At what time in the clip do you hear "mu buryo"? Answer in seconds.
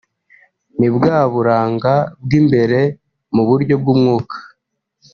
3.35-3.73